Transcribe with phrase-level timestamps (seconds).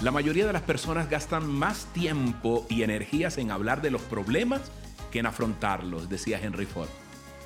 [0.00, 4.70] La mayoría de las personas gastan más tiempo y energías en hablar de los problemas
[5.10, 6.88] que en afrontarlos, decía Henry Ford.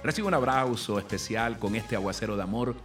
[0.05, 2.77] Recibe un abrazo especial con este aguacero de amor.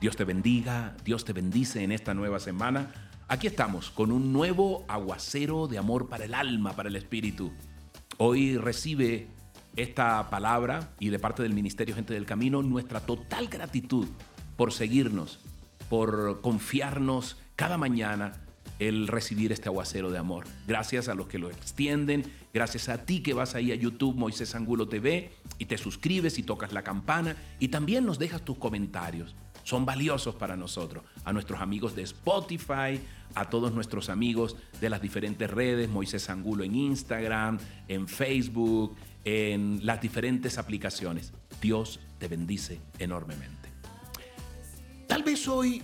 [0.00, 2.92] Dios te bendiga, Dios te bendice en esta nueva semana.
[3.26, 7.52] Aquí estamos con un nuevo aguacero de amor para el alma, para el espíritu.
[8.18, 9.26] Hoy recibe
[9.74, 14.06] esta palabra y de parte del Ministerio Gente del Camino nuestra total gratitud
[14.56, 15.40] por seguirnos,
[15.88, 18.45] por confiarnos cada mañana
[18.78, 20.46] el recibir este aguacero de amor.
[20.66, 24.54] Gracias a los que lo extienden, gracias a ti que vas ahí a YouTube Moisés
[24.54, 29.34] Angulo TV y te suscribes y tocas la campana y también nos dejas tus comentarios.
[29.62, 33.00] Son valiosos para nosotros, a nuestros amigos de Spotify,
[33.34, 39.84] a todos nuestros amigos de las diferentes redes, Moisés Angulo en Instagram, en Facebook, en
[39.84, 41.32] las diferentes aplicaciones.
[41.60, 43.70] Dios te bendice enormemente.
[45.08, 45.82] Tal vez hoy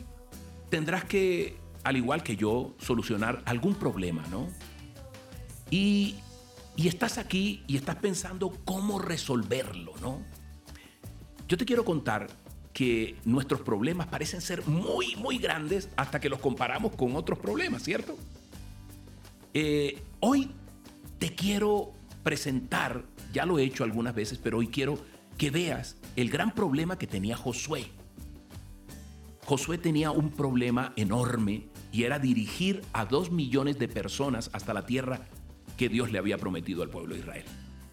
[0.71, 4.49] tendrás que al igual que yo, solucionar algún problema, ¿no?
[5.71, 6.17] Y,
[6.77, 10.21] estás aquí y estás pensando cómo resolverlo, ¿no?
[11.47, 12.29] Yo te quiero contar
[12.73, 17.83] que nuestros problemas parecen ser muy, muy grandes hasta que los comparamos con otros problemas,
[17.83, 18.17] ¿cierto?
[19.55, 20.51] Eh, hoy
[21.19, 24.99] te quiero presentar, ya lo he hecho algunas veces, pero hoy quiero
[25.37, 27.87] que veas el gran problema que tenía Josué.
[29.45, 34.87] Josué tenía un problema enorme y era dirigir a dos millones de personas hasta la
[34.87, 35.27] tierra
[35.77, 37.45] que Dios le había prometido al pueblo de Israel.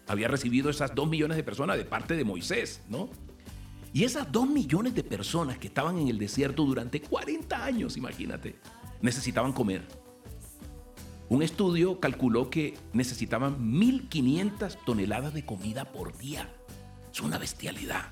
[0.08, 3.10] Había recibido esas dos millones de personas de parte de Moisés, ¿no?
[3.92, 8.56] Y esas dos millones de personas que estaban en el desierto durante 40 años, imagínate,
[9.02, 9.86] necesitaban comer.
[11.28, 16.48] Un estudio calculó que necesitaban 1.500 toneladas de comida por día.
[17.12, 18.06] Es una bestialidad.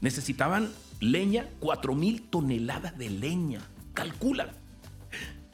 [0.00, 3.60] Necesitaban leña, 4.000 toneladas de leña.
[3.96, 4.52] Calcula.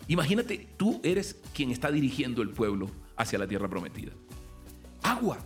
[0.08, 4.10] Imagínate, tú eres quien está dirigiendo el pueblo hacia la tierra prometida.
[5.02, 5.38] Agua.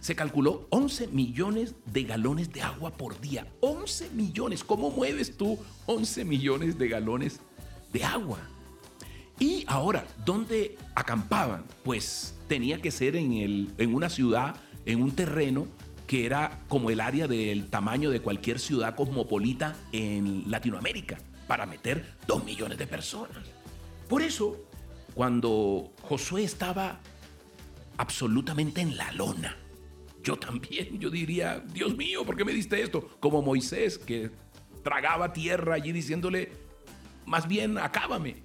[0.00, 3.48] Se calculó 11 millones de galones de agua por día.
[3.60, 4.62] 11 millones.
[4.62, 7.40] ¿Cómo mueves tú 11 millones de galones
[7.92, 8.38] de agua?
[9.40, 11.64] Y ahora, ¿dónde acampaban?
[11.82, 15.66] Pues tenía que ser en, el, en una ciudad, en un terreno
[16.06, 22.14] que era como el área del tamaño de cualquier ciudad cosmopolita en Latinoamérica para meter
[22.26, 23.44] dos millones de personas.
[24.08, 24.66] Por eso,
[25.14, 27.00] cuando Josué estaba
[27.96, 29.56] absolutamente en la lona,
[30.22, 33.08] yo también, yo diría, Dios mío, ¿por qué me diste esto?
[33.20, 34.30] Como Moisés, que
[34.82, 36.52] tragaba tierra allí diciéndole,
[37.26, 38.42] más bien, acábame.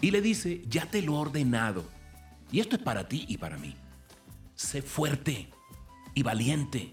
[0.00, 1.84] Y le dice, ya te lo he ordenado.
[2.52, 3.74] Y esto es para ti y para mí.
[4.54, 5.48] Sé fuerte
[6.14, 6.92] y valiente.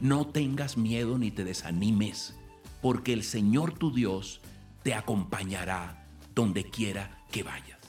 [0.00, 2.34] No tengas miedo ni te desanimes,
[2.82, 4.40] porque el Señor tu Dios
[4.84, 7.80] te acompañará donde quiera que vayas.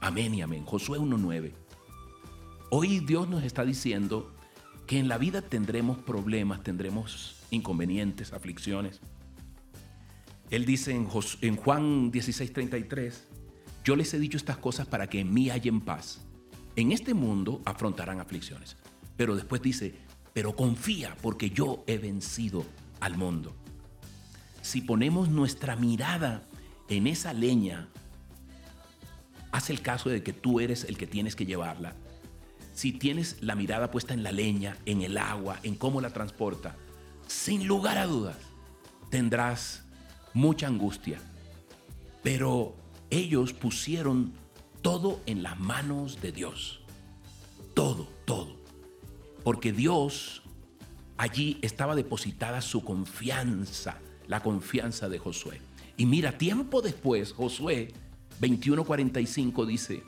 [0.00, 0.64] Amén y amén.
[0.64, 1.52] Josué 1.9.
[2.70, 4.34] Hoy Dios nos está diciendo
[4.86, 9.00] que en la vida tendremos problemas, tendremos inconvenientes, aflicciones.
[10.50, 11.08] Él dice en,
[11.40, 13.14] en Juan 16:33,
[13.84, 16.20] yo les he dicho estas cosas para que en mí hallen paz.
[16.74, 18.76] En este mundo afrontarán aflicciones.
[19.16, 19.94] Pero después dice,
[20.34, 22.66] pero confía porque yo he vencido
[23.00, 23.54] al mundo
[24.66, 26.42] si ponemos nuestra mirada
[26.88, 27.86] en esa leña,
[29.52, 31.94] haz el caso de que tú eres el que tienes que llevarla.
[32.74, 36.74] Si tienes la mirada puesta en la leña, en el agua, en cómo la transporta,
[37.28, 38.38] sin lugar a dudas,
[39.08, 39.84] tendrás
[40.34, 41.20] mucha angustia.
[42.24, 42.74] Pero
[43.08, 44.32] ellos pusieron
[44.82, 46.80] todo en las manos de Dios.
[47.72, 48.56] Todo, todo.
[49.44, 50.42] Porque Dios
[51.16, 55.60] allí estaba depositada su confianza la confianza de Josué.
[55.96, 57.92] Y mira, tiempo después, Josué
[58.40, 60.02] 21:45 dice,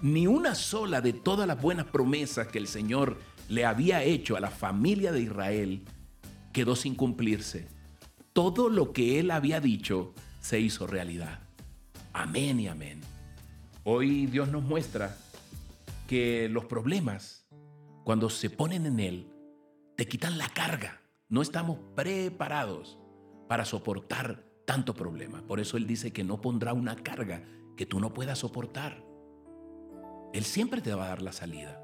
[0.00, 3.18] ni una sola de todas las buenas promesas que el Señor
[3.48, 5.82] le había hecho a la familia de Israel
[6.52, 7.66] quedó sin cumplirse.
[8.32, 11.40] Todo lo que él había dicho se hizo realidad.
[12.12, 13.00] Amén y amén.
[13.84, 15.16] Hoy Dios nos muestra
[16.06, 17.46] que los problemas,
[18.04, 19.26] cuando se ponen en Él,
[19.96, 21.00] te quitan la carga.
[21.28, 22.98] No estamos preparados
[23.48, 25.46] para soportar tanto problema.
[25.46, 27.44] Por eso Él dice que no pondrá una carga
[27.76, 29.04] que tú no puedas soportar.
[30.32, 31.78] Él siempre te va a dar la salida.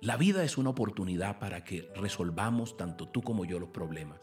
[0.00, 4.20] La vida es una oportunidad para que resolvamos tanto tú como yo los problemas.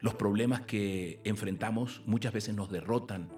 [0.00, 3.32] Los problemas que enfrentamos muchas veces nos derrotan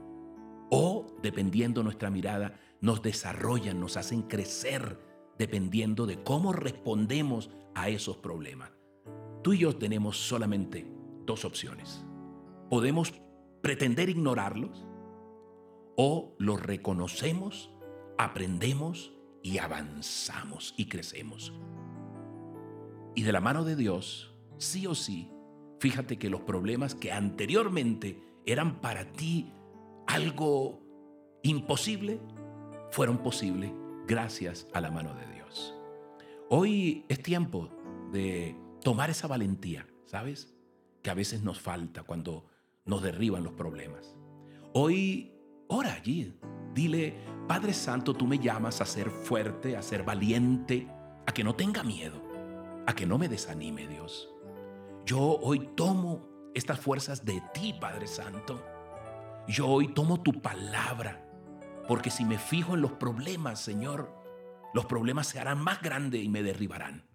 [0.70, 4.98] o, dependiendo nuestra mirada, nos desarrollan, nos hacen crecer,
[5.38, 8.70] dependiendo de cómo respondemos a esos problemas.
[9.42, 10.86] Tú y yo tenemos solamente
[11.30, 12.04] dos opciones.
[12.68, 13.14] Podemos
[13.62, 14.84] pretender ignorarlos
[15.96, 17.70] o lo reconocemos,
[18.18, 21.52] aprendemos y avanzamos y crecemos.
[23.14, 25.30] Y de la mano de Dios, sí o sí,
[25.78, 29.52] fíjate que los problemas que anteriormente eran para ti
[30.08, 30.80] algo
[31.44, 32.20] imposible,
[32.90, 33.72] fueron posibles
[34.08, 35.76] gracias a la mano de Dios.
[36.48, 37.70] Hoy es tiempo
[38.10, 40.59] de tomar esa valentía, ¿sabes?
[41.02, 42.46] Que a veces nos falta cuando
[42.84, 44.14] nos derriban los problemas.
[44.72, 45.32] Hoy
[45.68, 46.34] ora allí,
[46.74, 47.14] dile,
[47.48, 50.88] Padre Santo, tú me llamas a ser fuerte, a ser valiente,
[51.26, 52.22] a que no tenga miedo,
[52.86, 54.28] a que no me desanime Dios.
[55.04, 58.62] Yo hoy tomo estas fuerzas de ti, Padre Santo.
[59.48, 61.26] Yo hoy tomo tu palabra,
[61.88, 64.14] porque si me fijo en los problemas, Señor,
[64.74, 67.08] los problemas se harán más grandes y me derribarán.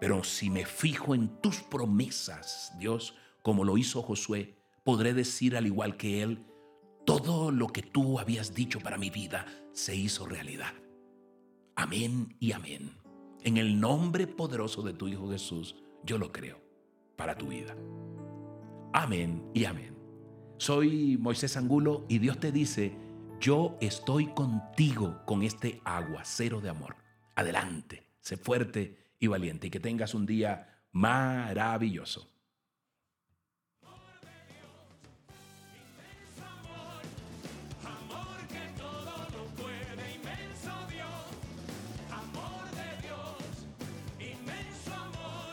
[0.00, 5.66] Pero si me fijo en tus promesas, Dios, como lo hizo Josué, podré decir al
[5.66, 6.46] igual que él,
[7.04, 10.72] todo lo que tú habías dicho para mi vida se hizo realidad.
[11.74, 12.92] Amén y amén.
[13.42, 15.74] En el nombre poderoso de tu Hijo Jesús,
[16.04, 16.60] yo lo creo
[17.16, 17.76] para tu vida.
[18.92, 19.96] Amén y amén.
[20.58, 22.96] Soy Moisés Angulo y Dios te dice,
[23.40, 26.96] yo estoy contigo con este aguacero de amor.
[27.34, 32.31] Adelante, sé fuerte y valiente y que tengas un día maravilloso.